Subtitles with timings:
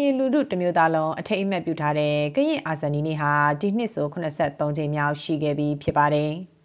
[0.00, 6.32] ရင်လူထုတမျိုးသားလုံးအထိတ်အမှတ်ပြုထားတဲ့ကရင်အာဇာနည်နေ့ဟာဒီနှစ်ဆို83ကြိမ်မြောက်ရှိခဲ့ပြီးဖြစ်ပါတယ်။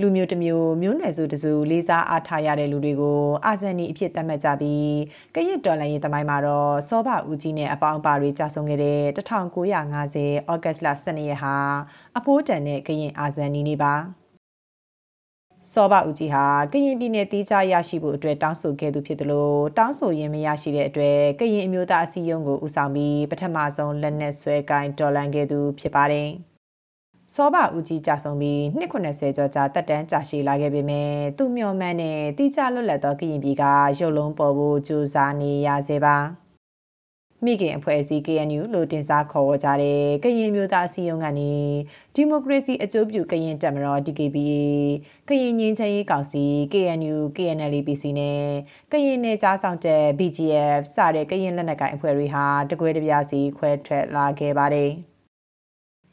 [0.00, 4.94] လူမျိုးတစ်မျိုးမျိုးနွယ်စုတစုလေးစားအားထားရတဲ့လူတွေကိုအာဇာနည်အဖြစ်သတ်မှတ်ကြပြီး
[5.34, 11.56] ကရင်တော်လှန်ရေးသမိုင်းမှာတော့စောဘဦးကြီးနဲ့အပေါင်းအပါတွေကြာဆုံးခဲ့တဲ့1950ဩဂတ်လ12ရက်ဟာ
[12.18, 13.94] အဖိုးတန်တဲ့ကရင်အာဇာနည်နေ့ပါ။
[15.72, 26.28] စောဘဦးကြီးဟာကရင်ပြည်နယ်တီးခြားရရှိဖို့အတွက်တောင်းဆိုခဲ့သူဖြစ်တယ်လို့တောင်းဆိုရင်းမရရှိတဲ့အတွက်ကရင်အမျိုးသားအစည်းအရုံးကိုဦးဆောင်ပြီးပထမဆုံးလက်နက်ဆွဲကိုင်းတော်လှန်ခဲ့သူဖြစ်ပါတယ်။
[27.34, 33.64] စောဘဦးကြီးကြာဆုံးပြီး290ကျော်ကြာတက်တန်းကြာရှည်လာခဲ့ပေမဲ့သူမျှော်မှန်းတဲ့တီးခြားလွတ်လပ်သောကရင်ပြည်က
[33.98, 36.18] ရုပ်လုံးပေါ်ဖို့ကြိုးစားနေရစေပါ။
[37.44, 41.52] မိခင်အဖွဲ့အစည်း KNU လို့တင်စားခေါ်ဝေါ်ကြတဲ့ကရင်မျိုးသားအစည်းအရုံးကနေ
[42.14, 44.54] ဒီမိုကရေစီအကျိုးပြုကရင်တက်မတော် DKBA
[45.28, 48.44] ကရင်ငင်းချမ်းရေးကောင်စီ KNU KNLPC နဲ့
[48.92, 54.92] ကရင်နယ်ကြားဆောင်တဲ့ BGF စတဲ့ကရင်လက်နက်ကိုင်အဖွဲ့တွေဟာတကွဲတပြားစီခွဲထွက်လာခဲ့ပါတယ်။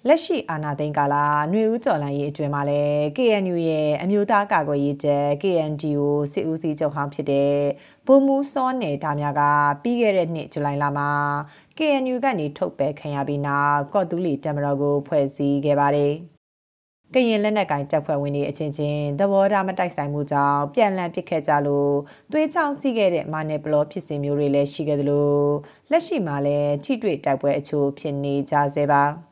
[0.07, 6.01] လက်ရှိအာဏာသိမ်းကာလຫນွေဦးကျော်လိုင်းရေးအတွင်မှာလည်း KNU ရဲ့အမျိုးသားကာကွယ်ရေးတပ် KNDO
[6.33, 7.53] စစ်ဦးစီးချုပ်ဟောင်းဖြစ်တဲ့
[8.11, 9.41] ဗိုလ်မှူးစောနယ်ဒါများက
[9.83, 11.09] ပြီးခဲ့တဲ့နှစ်ဇူလိုင်လမှာ
[11.77, 16.13] KNU ကနေထုတ်ပယ်ခံရပြီးနောက်ကော့တူးလီတမတော်ကိုဖွဲ့စည်းခဲ့ပါတယ်။
[17.13, 21.93] ကရင်လက်နက်ကင်တပ်ဖွဲ့ဝင်တွေအချင်းချင်းသဘောထားမတိုက်ဆိုင်မှုကြောင့်ပြန်လည်ပစ်ခတ်ကြလို့
[22.31, 25.31] သွေးချောင်းစီးခဲ့တဲ့မာနယ်ဘလော့ဖြစ်စဉ်မျိုးတွေလည်းရှိခဲ့သလို
[25.91, 29.03] လက်ရှိမှာလည်းထိတွေ့တိုက်ပွဲအချို့ဖြစ်နေကြဆဲပါ။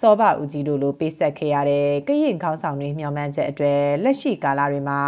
[0.00, 5.00] စောဘဦးကြီးတို့လိုပေးဆက်ခဲ့ရတဲ့ကရင်ခေါင်းဆောင်တွေမျှော်မှန်းချက်အတွက်လက်ရှိကာလတွေမှာ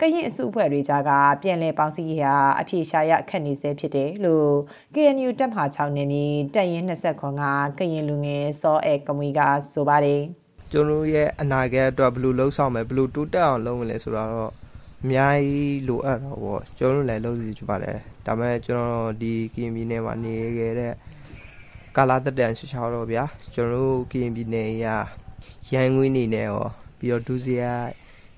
[0.00, 1.10] ကရင်အစုအဖွဲ့တွေကြားက
[1.42, 4.52] ပြန်လည်ပေါင်းစည်းရေးဟာအပြေရှာရခက်နေစေဖြစ်တယ်လို့
[4.94, 7.44] KNU တပ်မဟာ6နေမြေတပ်ရင်း20ခွန်က
[7.78, 9.40] ကရင်လူငယ်စောအဲကမွေက
[9.72, 10.22] ဆိုပါတယ်
[10.70, 14.30] ကျွန်တော်ရဲ့အနာဂတ်အတွက်ဘယ်လိုလှုပ်ဆောင်မယ်ဘယ်လိုတိုးတက်အောင်လုပ်မလဲဆိုတော့
[15.02, 20.92] အများကြီးလိုအပ်တော့ဗောကျွန်တော်လည်းလုပ်စီချပါတယ်ဒါပေမဲ့ကျွန်တော်ဒီကရင်ပြည်နယ်မှာနေခဲ့တဲ့
[21.96, 24.86] ကာလာတက်တန်ရှချောတော့ဗျာကျွန်တော်တို့ကရင်ပြည်နယ်ရ
[25.72, 26.64] ရန်ငွေနေနဲ့ရော
[26.98, 27.92] ပြီးတော့ဒုစရိုက်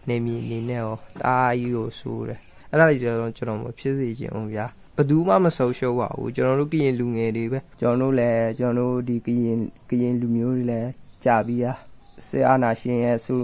[0.09, 2.41] နေမီနေနဲ့ရောတားကြီးကိုဆိုးတယ်
[2.71, 10.91] အဲ့ဒါကြီးကျွန်တော်ကျွန်တော်မဖြစ်စေချင်ဘူးဗျာဘယ်သူမှမဆုံးရှုံးပါဘူးကျွန်တော်တို့ကရင်လူငယ်တွေပဲကျွန်တော်တို့လည်းကျွန်တော်တို့ဒီကရင်ကရင်လူမျိုးတွေလည်း
[11.25, 11.79] ကြာပြီးသား
[12.27, 13.35] ဆေးအာနာရှင်ရဲ့ဆူ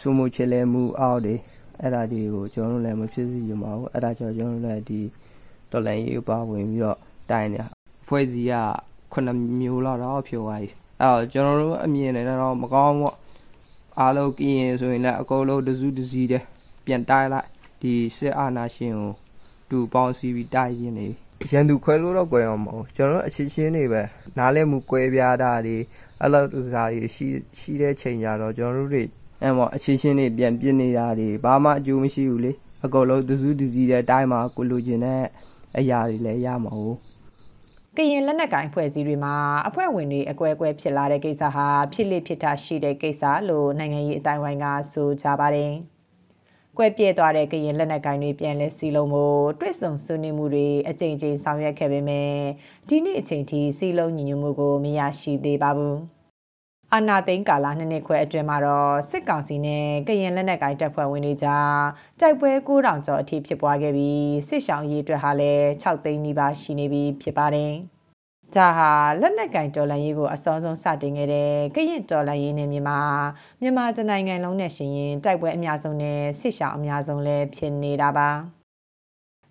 [0.00, 1.34] ဆူမှုချေလဲမှုအောက်တွေ
[1.80, 5.00] အဲ့ဒါတွေကိုကျွန်တော်တို့လည်းမဖြစ်စေချင်ပါဘူးအဲ့ဒါကြောင့်ကျွန်တော်တို့လည်းဒီ
[5.70, 6.98] တော်လန်ရေးပါဝင်ပြီးတော့
[7.30, 7.60] တိုင်နေ
[8.06, 8.52] ဖွဲ့စည်းရ
[9.12, 13.16] 9မျိုးလောက်တော့ဖြိုသွားပြီအဲ့တော့ကျွန်တော်တို့အမြင်နဲ့တော့မကောင်းဘူး
[13.98, 16.42] အားလုံးကရင်ဆိုရင်လည်းအကုန်လုံးတစုတစည်းတဲ့
[16.84, 17.46] ပြန်တိုက်လိုက်
[17.82, 19.12] ဒီစစ်အာဏာရှင်ကို
[19.70, 21.08] တူပေါင်းစည်းပြီးတိုက်ရင်းနေ
[21.50, 24.02] ရန်သူခွဲလို့တော့ကြွယ်အောင်မဟုတ်ကျွန်တော်တို့အချင်းချင်းတွေပဲ
[24.38, 25.76] နားလဲမှုကွဲပြားတာတွေ
[26.20, 27.26] အဲ့လိုတူစားတွေရှိ
[27.60, 29.02] ရှိတဲ့ချိန်ကြတော့ကျွန်တော်တို့တွေ
[29.42, 32.52] အဲ့မောအချင်းချင်းတွေပြန်ပြစ်နေတာတွေဘာမှအကျိုးမရှိဘူးလေ
[32.84, 35.22] အကုန်လုံးတစုတစည်းတဲ့တိုင်းမှာကိုလိုချင်တဲ့
[35.78, 37.09] အရာတွေလည်းရမှာဟုတ်
[37.96, 39.34] ကရင်လက်နက်ကိုင်ဖွဲ့စည်းတွေမှာ
[39.68, 45.72] အဖွဲ့ဝင်တွေအကွဲအကွဲဖြစ်လာတဲ့ကိစ္စဟာဖြစ်လိဖြစ်တာရှိတဲ့ကိစ္စလို့နိုင်ငံရေးအတိုင်းဝိုင်းကဆိုကြပါတယ်။
[46.76, 49.26] ကွဲပြဲသွားတဲ့ကရင်လက်နက်ကိုင်တွေပြန်လဲစီလုံးမှု
[49.60, 52.32] တွစ်ဆုံဆွေးနွေးမှုတွေအကြိမ်ကြိမ်ဆောင်ရွက်ခဲ့ပေမဲ့
[52.88, 55.96] ဒီနေ့အချိန်ထိစီလုံးညီညွတ်မှုကိုမရရှိသေးပါဘူး။
[56.94, 61.80] အာနာသိန်းကာလနှစ်နှစ်ခွဲအတွင်းမှာတော့စစ်ကောင်စီနဲ့ကရင်လက်နက်ကိုင်တပ်ဖွဲ့ဝင်တွေကြား
[62.20, 67.72] တိုက်ပွဲ9000ကျော်အထိဖြစ်ပွားခဲ့ပြီးစစ်ရှောင်းရေးအတွက်ဟာလည်း6သိန်းနီးပါးရှိနေပြီဖြစ်ပါတယ်။
[68.54, 68.90] ဒါဟာ
[69.20, 73.00] လက်နက်ကင်တော်လှန်ရေးကိုအစောဆုံးစတင်ခဲ့တဲ့ကရင်တော်လှန်ရေးနဲ့မြန်မာ
[73.60, 78.30] မြန်မာနိုင်ငံလုံးနဲ့ရှင်ရင်တိုက်ပွဲအများဆုံးနဲ့စစ်ရှောင်းအများဆုံးလည်းဖြစ်နေတာပါ။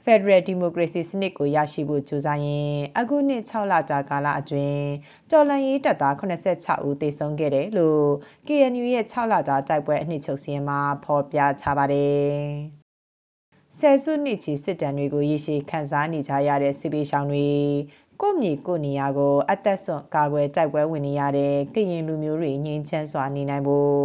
[0.10, 4.88] Federal Democracy စနစ်ကိုရရှိဖို့ကြိုးစားရင်အခုနှစ်6လကြာကာလအတွင်း
[5.32, 8.06] တော်လှန်ရေးတပ်သား86ဦးသေဆုံးခဲ့တယ်လို့
[8.48, 12.34] KNU ရဲ့6လကြာတိုက်ပွဲအနှစ်ချုပ်စီရင်မှာဖော်ပြထားပါတယ်။
[13.78, 17.50] ဆယ်စုနှစ်ချီစစ်တမ်းတွေကိုရရှိခန်းစားနေကြရတဲ့စစ်ပေးရှောင်းတွေ
[18.22, 23.98] ကိုမြေကိုနေရာကိုအသက်ဆွန့်ကာကွယ်တိုက်ပွဲဝင်နေရတဲ့ကရင်လူမျိုးတွေငြိမ်းချမ်းစွာနေနိုင်ဖို့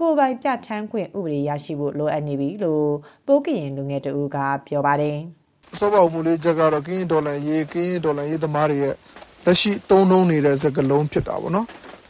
[0.00, 2.90] ကိုယ်ပိုင်ပြဋ္ဌာန်းခွင့်ဥပဒေရရှိဖို့လိုအပ်နေပြီလို့
[3.26, 5.20] ပိုးကရင်လူငယ်တဦးကပြောပါတယ်။
[5.78, 8.94] စောပါမှုလေးချက်ကတော့ကင်းဒေါ်လာရေးကင်းဒေါ်လာရေးသမားတွေရဲ့
[9.44, 11.66] လက်ရှိသုံးနှုံးနေတဲ့စကလုံးဖြစ်တာပေါ့နော်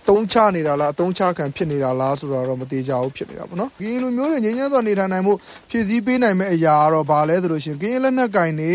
[0.08, 5.34] သုံးချနေတာလားအသုံးချခံဖြစ်နေတာလားဆိုတော့မသေးကြဘူးဖြစ်နေတာပေါ့နော်ကင်းလူမျိုးတွေငြိမ်းချမ်းစွာနေထိုင်နိုင်မှု
[5.70, 8.74] ဖြည့်ဆည်းပေးနိုင်မဲ့အရာကတော့ဘာလဲဆိုလို့ရှိရင်ကင်းလက်နက်ကင်နေ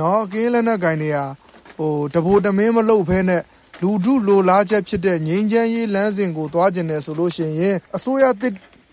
[0.00, 1.24] နော်ကင်းလက်နက်ကင်တွေဟာ
[1.78, 3.42] ဟိုတဘိုတမင်းမလုပ်ဖဲနဲ့
[3.82, 8.24] လူထုလိုလားချက်ဖြစ်တဲ့ငြိမ်းချမ်းရေးလမ်းစဉ်ကိုသွားကျင်တယ်ဆိုလို့ရှိရင်အစိုးရ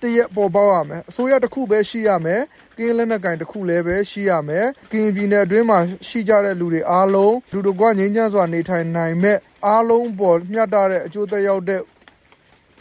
[0.04, 2.42] တစ်တရက်ပေါ်ပေါက်ရမယ်အစိုးရတစ်ခုပဲရှိရမယ်
[2.78, 11.82] ကင်းလက်နက်ကင်တစ်ခုလည်းပဲရှိရမယ်ကင်းပြည်နယ်အတွင်းမှာရှိကြတဲ့လူတွေအားလုံးလူတို့ကငြိမ်းချမ်းစွာနေထိုင်နိုင်မဲ့အားလုံးပေါ်မျှတတဲ့အကျိုးသက်ရောက်တဲ့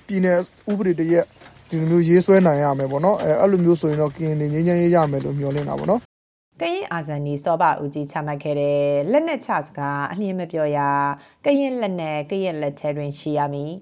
[0.06, 0.38] ပြည်နယ်
[0.70, 1.26] ဥပဒေတရက်
[1.68, 6.00] ဒီလိုမျိုးရေးဆွဲနိုင်ရမယ်ပေါ့နော်အဲအဲ့လိုမျိုးဆိုရင်တော့ကင်းနေငြိမ်းချမ်းရေးရမယ်လို့မျှော်လင့်တာပေါ့နော်
[6.60, 8.80] ကရင်အာဇန်နီစောဘဦးကြီးချမှတ်ခဲ့တဲ့
[9.12, 10.78] လက်နက်ချစကားအလင်းမပြောရ
[11.44, 13.72] ကရင်လက်နက်ကရင်လက်ထဲတွင်ရှိရမည်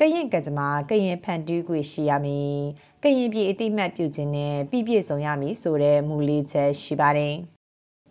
[0.00, 2.58] ကရင်ကကြမ္မာကရင်ဖန်တီးခွေရှိရမည်
[3.02, 7.34] ကရင်ပြည်အတိမတ်ပြုခြင်းနဲ့ပြည့်ပြည့်စုံရမည်ဆိုတဲ့မူလေးချက်ရှိပါတယ်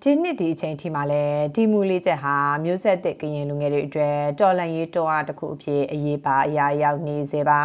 [0.02, 7.62] ဒီနှစ်ဒီအချိန်ထိမှလည်းဒီမူလေးချက်ဟာမျိုးဆက်သစ်ကရင်လူငယ်တွေအတွက်တော်လန်ရေးတော်အားတစ်ခုအဖြစ်အရေးပါအရာရောက်နေစေပါ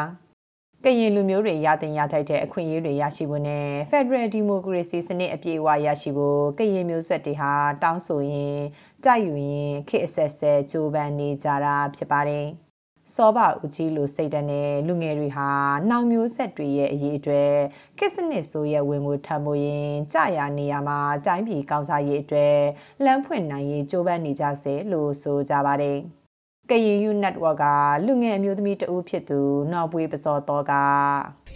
[0.85, 7.53] ကရင်လူမျိုးတွေရတင်ရထိုက်တဲ့အခွင့်အရေးတွေရရှိဖို့နဲ့ Federal Democracy စနစ်အပြည့်အဝရရှိဖို့ကရင်မျိုးဆက်တွေဟာ
[7.83, 8.59] တောင်းဆိုရင်
[9.05, 12.49] တိုက်ယူရင်ခေတ်အဆက်ဆက်ကြိုးပမ်းနေကြတာဖြစ်ပါတယ်။
[13.15, 15.49] စောဘဦးကြီးလိုစိတ်ဓာတ်နဲ့လူငယ်တွေဟာ
[15.91, 17.53] နောင်မျိုးဆက်တွေရဲ့အရေးအတွက်
[17.99, 22.59] ခေတ်စနစ်ဆိုရဲ့ဝင်မှုထပ်မိုးရင်ကြာရနေရမှာတိုင်းပြည်ကောင်းစားရေးအတွက်
[23.05, 25.99] လမ်းဖွင့်နိုင်ရေးကြိုးပမ်းနေကြစေလို့ဆိုကြပါတယ်။
[26.71, 27.65] ကရင်ယူ network က
[28.07, 29.41] လူငယ်အမျိုးသမီးတဦးဖြစ်သူ
[29.73, 30.73] နော်ပွေးပစောတော့က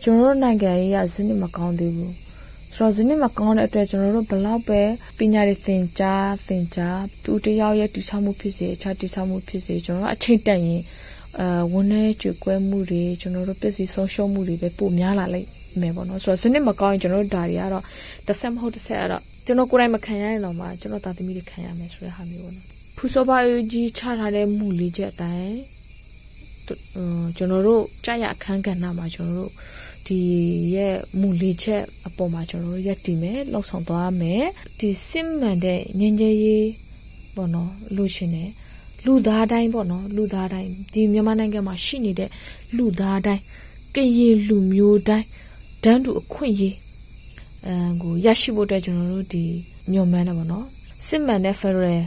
[0.03, 2.15] ကျွန်တော်တို့နိုင်ငံရေးရစနစ်မကောင်းသေးဘူး
[2.77, 4.83] ဆိုတော့ဇနီးမကောင်းတဲ့အတွက်ကျွန်တော်တို့ဘလောက်ပဲ
[5.19, 10.83] ပညာတွေသင်ကြားသင်ကြားသူတယောက်ရဲ့တည်ဆောက်မှုဖြစ်စေအခြားတည်ဆောက်မှုဖြစ်စေကျွန်တော်တို့အချိန်တန်ရင်
[11.41, 15.49] အဲဝန်내ကြွကွဲမှုတွေကျွန်တော်တို့ပစ္စည်းဆုံးရှုံးမှုတွေပဲပိုများလာလိမ့်
[15.81, 17.85] မယ်ပေါ့နော်ဆိုတော့ဇနီးမကောင်းရင်ကျွန်တော်တို့ဒါတွေကတော့
[18.27, 22.67] တစ်ဆက်မဟုတ်တစ်ဆက်အဲ့တော့ကျွန်တော်ကိုယ်တိုင်မခံရရင်တော့မှကျွန်တော်သားသမီးတွေခံရမယ်ဆိုတဲ့ဟာမျိုးပေါ့နော်
[22.97, 23.39] ဖူစောပါ
[23.73, 25.57] ကြီးချထားတဲ့မှုလေးချက်အတိုင်း
[27.37, 29.53] ကျွန်တော်တို့ကြာရအခန်းကဏ္ဍမှာကျွန်တော်တို့
[30.07, 30.19] ဒီ
[30.75, 34.45] ရဲ့မူလေးချက်အပေါ်မှာကျွန်တော်တို့ရက်တည်မယ်လှုပ်ဆောင်သွားမယ်
[34.81, 36.69] ဒီစစ်မှန်တဲ့ငင်းကြရေး
[37.35, 38.51] ပေါ့နော်လို့ရှင်တယ်
[39.07, 42.31] လူသားတိုင်းပေါ့နော်လူသားတိုင်းဒီမြန်မာနိုင်ငံမှာရှိနေတဲ့
[42.77, 43.43] လူသားတိုင်း
[43.95, 45.27] ကရင်လူမျိုးတိုင်း
[45.85, 46.75] တန်းတူအခွင့်အရေး
[47.67, 49.43] အဲကိုရရှိဖို့အတွက်ကျွန်တော်တို့ဒီ
[49.93, 50.67] ညွန်မှန်းတယ်ပေါ့နော်
[51.07, 52.01] စစ်မှန်တဲ့ Federal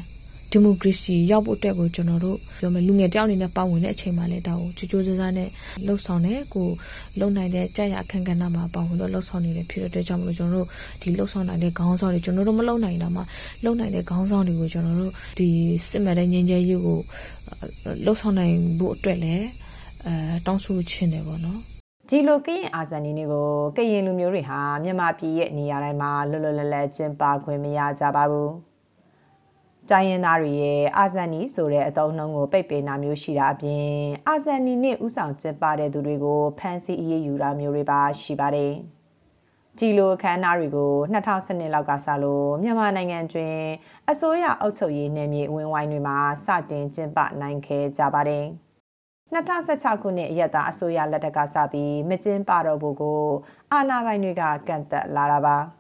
[0.52, 5.50] ဒီမိုကရေစီရောက်ဖို့အတွက်ကိုကျွန်တော်တို့ပြောမယ်လူငယ်တယောက်အနေနဲ့ပါဝင်တဲ့အချိန်မှာလည်းဒါကိုကြိုးကြိုးစားစားနဲ့
[5.86, 6.68] လှုပ်ဆောင်တယ်ကို
[7.20, 10.68] လုံနိုင်တဲ့ကြာရအခန်းကဏ္ဍမှာပါဝင်တော့လှုပ်ဆောင်နေတဲ့ဖြစ်တဲ့အတွက်ကြောင့်မလို့ကျွန်တော်တို့
[11.02, 13.22] ဒီလှုပ်ဆောင်နိုင်တဲ့ခေါင်းဆောင်တွေကျွန်တော်တို့မလုံနိုင်တာမှ
[13.64, 15.48] လုံနိုင်တဲ့ခေါင်းဆောင်တွေကိုကျွန်တော်တို့ဒီ
[15.90, 17.00] စစ်မှန်တဲ့ငြိမ်းချမ်းရေးကို
[18.06, 19.46] လှုပ်ဆောင်နိုင်ဖို့အတွက်လည်း
[20.06, 20.14] အဲ
[20.46, 21.60] တောင်းဆိုခြင်းတယ်ပေါ့နော်
[22.10, 23.48] ဒီလိုကရင်အာဇာနည်တွေကို
[23.78, 28.52] ကရင်လူမျိုးတွေဟာမြန်မာပြည်ရဲ့နေရာတိုင်းမှာလွတ်လွတ်လပ်လပ်ကျင်းပခွင့်မရကြပါဘူး။
[29.92, 33.92] တိုင်းရင်းသားတွေရဲ့အာဇန်နီဆိုတဲ့အသုံးနှုန်းကိုပိတ်ပင်တာမျိုးရှိတာအပြင်
[34.28, 38.74] အာဇန်နီနဲ့ဥဆောင်ကျင်းပတဲ့သူတွေကိုဖမ်းဆီးအရေးယူတာမျိုးတွေပါရှိပါတယ်။
[39.78, 43.58] ဒီလိုအခမ်းအနားတွေကို2012လောက်ကစလို့မြန်မာနိုင်ငံတွင်
[44.10, 48.46] အစိုးရအုပ်ချုပ်ရေးနယ်မြေအဝင်ဝိုင်းတွေမှာစတင်ကျင်းပနိုင်ခဲ့ကြပါတယ်။
[49.34, 53.24] 2016ခုနှစ်အရက်သားအစိုးရလက်ထက်ကစပြီးမကျင်းပတော့ဘူးကို
[53.72, 55.58] အာဏာပိုင်တွေကကန့်သက်လာတာပါ။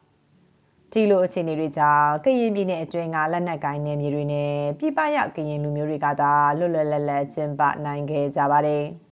[0.94, 8.84] ဒီလိုအခြေအနေတွေကြောင့်ကရင်ပြည်နယ်အတွင်းကလက်နက်ကိုင်းနယ်မြေတွေနဲ့ပြည်ပရောက်ကရင်လူမျိုးတွေကသာလွတ်လွတ်လပ်လပ်ကျင်းပနိုင်ခဲ့ကြပါတယ်။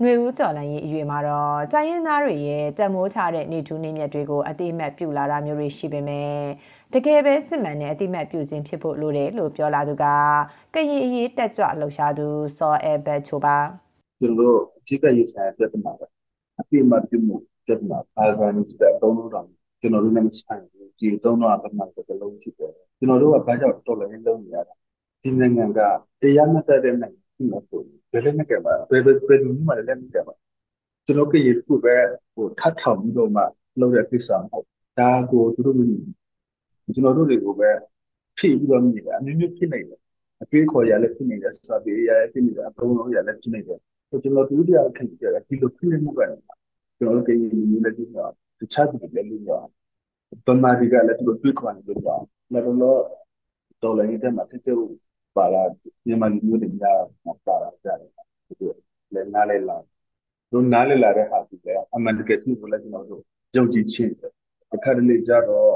[0.00, 6.30] ຫນွေဦးကျော်လန်ရဲ့အရွေမှာတော့တိုင်းရင်းသားတွေရဲ့တမိုးထားတဲ့နေထူးနေမြတ်တွေကိုအတိအမှတ်ပြုလာတာမျိုးတွေရှိပေမဲ့
[6.94, 10.04] တကယ်ပဲစစ်မှန်တဲ့အတိအမှတ်ပြုခြင်းဖြစ်ဖို့လိုတယ်လို့ပြောလာသူက
[10.74, 12.26] ကရင်အရေးတက်ကြွလှုပ်ရှားသူ
[12.58, 13.56] စောအဲဘတ်ချိုပါ
[14.20, 16.06] ကျွန်တော်တို့အဖြစ်ကရေးဆိုင်ပြဿနာပဲ
[16.58, 17.36] အတိအမှတ်ပြုမှု
[17.66, 19.46] ပြဿနာအာဇာနစ်တဲ့သုံးလို့တော့
[19.80, 24.74] ကျွန်တော်တို့နဲ့မဆိုင်ဘူး ဒီသုံးတော့ပမာစကလုံးရှိတယ်ကျွန်တော်တို့ကဘာကြောင့်တော်လည်းလုံးနေရတာ
[25.22, 25.80] ဒီနိုင်ငံက
[26.22, 27.80] တရားမတတ်တဲ့နိုင်ငံဖြစ်လို့ဆို
[28.12, 30.34] ဘယ်လည်းမကပါဘယ်ဘယ်ဘယ်လူမှလည်းမကပါ
[31.06, 31.94] ကျွန်တော်ကရေခုပဲ
[32.34, 33.42] ဟိုထပ်ထောင်ပြီးတော့မှ
[33.80, 34.66] လုပ်တဲ့ကိစ္စမဟုတ်
[34.98, 36.04] ဒါကိုသူတို့မမြင်
[36.94, 37.70] ကျွန်တော်တို့တွေကိုပဲ
[38.38, 40.00] ဖြည့်ပြီးတော့မြင်တယ်အမျိုးမျိုးဖြစ်နေတယ်
[40.42, 43.78] အပြေးခေါ်ရလည်းဖြစ်နေတယ်စာပေရလည်းဖြစ်နေတယ်အသုံးလုံးရလည်းဖြစ်နေတယ်
[44.08, 46.42] ဆိုကျွန်တော်တို့တရားခံကြတယ်ဒီလိုဖြစ်နေမှုကလည်း
[46.98, 47.34] ကျွန်တော်တို့ကရေ
[47.70, 48.24] မျိုးလည်းဒီမှာ
[48.58, 49.66] တခြားသူတွေလည်းလို့
[50.46, 52.16] ဗမာတွေကလည်းသူတို့တွေးခွန်လို့ပါ
[52.52, 53.02] လည်းတော့
[53.82, 54.74] တော်လည်းတဲ့မှာတက်တူ
[55.36, 55.62] ပါလာ
[56.06, 56.98] မြန်မာလူမျိုးတွေများ
[57.46, 58.10] ပါလာကြတယ်
[58.46, 58.66] သူ
[59.14, 59.76] လည်းနားလဲလာ
[60.50, 63.22] တို့နားလဲလာတဲ့ဟာဒီလည်းအမှန်တကယ်သူ့ကိုလည်းကျွန်တော်တို့
[63.56, 64.12] ယုံကြည်ခြင်း
[64.74, 65.72] အခါတလေကြတော့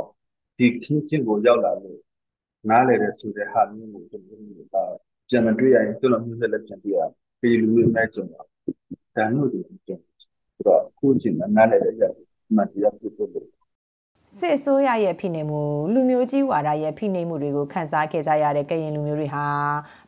[0.57, 2.01] ဒီခင်းချင်းကိုရောက်လာလို့
[2.71, 4.77] နားလဲတဲ့ဆိုတဲ့ဟာမျိုးကိုကျွန်တော်တို့က
[5.29, 6.99] ပြန်မတွေ့ရရင်သူ့လိုမျိုးဆက်လက်ပြန်ပြရ
[7.41, 8.41] ပြည်လူမျိုးနဲ့ကြုံတာ
[9.17, 12.03] ဒါမျိုးတွေကြုံဆိုတော့ခုချင်းနားလဲတဲ့ရ
[12.55, 13.52] မှန်တရားပြုလို့
[14.39, 15.63] စစ်အစိုးရရဲ့ဖိနှိပ်မှု
[15.93, 19.47] လူမျိုးကြီးဝါဒရဲ့ဖိနှိပ်မှုတွေကိုခန်းစားခဲ့ကြရတဲ့ကရင်လူမျိုးတွေဟာ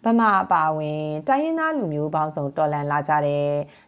[0.05, 3.47] ဗမာအပါအဝင်တိုင်းရင်းသားလူမျိုးပေါင်းစုံတော်လှန်လာကြတဲ့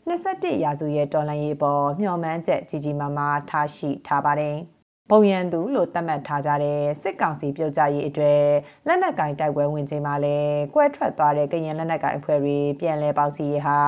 [0.09, 4.57] 21ရာစုရဲ့တော်လှန်ရေးပေါ်မျှော်မှန်းချက်ကြီးကြီးမားမားထားရှိထားပါတယ်။
[5.11, 8.43] ပုံရန်သူလို့သတ်မှတ်ထားကြတဲ့စစ်ကောင်စီပြုတ်ကြရေးအတွက်
[8.87, 10.38] လက်နက်ကင်တိုက်ပွဲဝင်ချိန်မှာလဲ
[10.75, 13.81] ကွဲထွက်သွားတဲ့ကရင်လက်နက်ကင်အဖွဲ့တွေပြန်လဲပေါစီရေးဟာ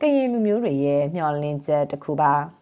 [0.00, 2.34] ကရင်လူမျိုးတွေရဲ့မျှော်လင့်ချက်တစ်ခုပါ။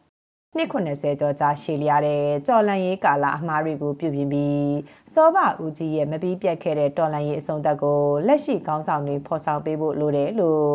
[0.57, 4.77] နှစ်90ကျော်ကြာရှည်လျားတဲ့တော်လန်ရေးကာလအမှားတွေကိုပြုပြင်ပြီး
[5.13, 10.69] စောဘဦးကြီးရဲ့မပြီးပြတ်ခဲ့တဲ့တော်လန်ရေးအဆုံးသတ်ကိုလက်ရှိခေါင်းဆောင်တွေဖော်ဆောင်ပေးဖို့လိုတယ်လို့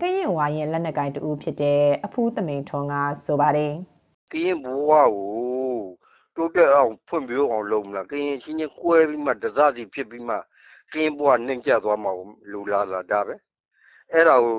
[0.00, 3.72] ကရင်ဝါရင်လက်နက်ကိုင်တူဖြစ်တဲ့အဖူးသမိန်ထွန်းကဆိုပါတယ်
[4.32, 5.06] ကရင်ဘဝကို
[6.36, 10.36] တိုးတက်အောင်ဖွံ့ဖြိုးအောင်လုပ်မလားကရင်ချင်းချင်းကွဲပြီးမှတစစီဖြစ်ပြီးမှ
[10.92, 13.34] ကင်းဘွားနှင်ကျသွားမှာကိုလူလာလာဒါပဲ
[14.12, 14.58] အဲ့ဒါကို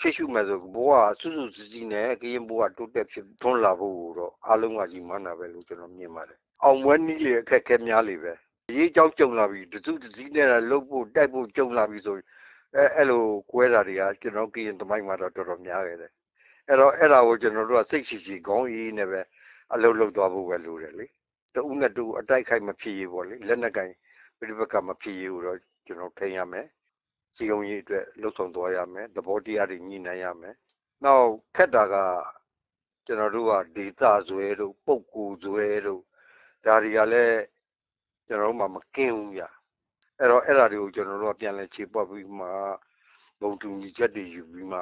[0.00, 8.32] ရှိရှုမယ်ဆိုဘွားစုစုစည်းစည်းနဲ့ကရင်ဘွားတိုးတက်ဖြစ်ထွန်းလာဖို့တော့အားလုံးကကြီးမှန်းတာပဲလို့ကျွန်တော်မြင်ပါတယ်အောင်ပွဲနည်းလေအခက်ခဲများလေပဲ
[8.76, 12.16] ရေးကြောင်းကြုံလာပြီတစုတစည်းနဲ့လှုပ်ဖို့တိုက်ဖို့ကြုံလာပြီဆို
[12.74, 13.22] အဲအဲ့လို
[13.52, 16.12] ကွဲတာတွေကကျွန်တော်ကရင်သမိုင်းမှာတော့တော်တော်များခဲ့တယ်
[16.68, 19.20] အဲ့တော့အဲ့ဒါကိုကျွန်တော်တို့ကစိတ်ရှိရှိခေါင်းအေးနဲ့ပဲ
[19.74, 21.06] အလုပ်လုပ်သွားဖို့ပဲလိုတယ်လေ
[21.54, 23.90] တဦးနဲ့တူအတိုက်ခိုက်မဖြစ်ရေးပေါ့လေလက်နက်ကင်
[24.38, 26.66] ပြိပကမဖြစ်ရေးကိုတော့ကျွန်တော်ထိန်ရမယ်
[27.36, 30.54] စီုံရေးအတွက်လှုပ်ဆောင်သွားရမယ်သဘောတရားတွေညှိနှိုင်းရမယ်
[31.04, 31.94] နောက်ခက်တာက
[33.06, 36.02] ကျွန်တော်တို့ကဒေတာဇွဲတို့ပုံကူဇွဲတို့
[36.64, 37.40] ဒါတွေကလည်း
[38.26, 39.42] ကျွန်တော်တို့မှမကင်းဘူးဗျ
[40.18, 42.46] အဲ့တော့အဲ့ဒါတွေကိုကျွန်တော်တို့ကပြန်လဲခြေပွက်ပြီးမှ
[43.40, 44.78] ဘုံတူညီချက်တွေယူပြီးမှ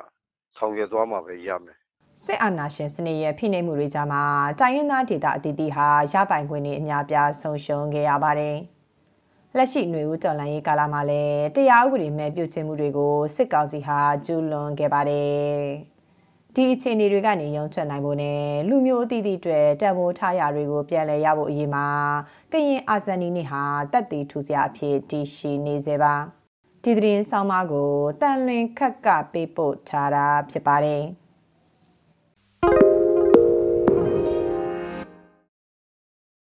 [0.56, 1.78] ဆောင်ရွက်သွားမှာပဲရမယ်
[2.24, 4.22] စစ်အာဏာရှင်စနစ်ရဲ့ဖိနှိပ်မှုတွေကြားမှာ
[4.60, 8.56] တိုင်းရင်းသားဒေသအသီးသီးဟာရပိုင်ခွင့်တွေအများပြားဆုံးရှုံးခဲ့ရပါတယ်။
[9.58, 15.58] လက်ရှိຫນွေဦးတော်လိုင်းရေးကာလမှာလည်းတရားဥပဒေမဲ့ပြုတ်ချမှုတွေကိုစစ်ကောင်စီဟာကျူးလွန်ခဲ့ပါတယ်။
[16.54, 21.86] ဒီအခြေအနေတွေကနေရုံထွက်နိုင်ဖို့နဲ့လူမျိုးအသီးသီးတွေတံမိုးထားရာတွေကိုပြန်လည်ရဖို့အရေးမှာ
[22.52, 26.14] ကရင်အာဇန်နီနေ့ဟာတက်တီထူစရာအဖြစ်တည်ရှိနေစေပါ
[26.82, 31.02] ဒီသတင်းဆောင်မကိုတန်လွင်ခက်ကပေးပို့ထားတာဖြစ်ပါတယ်။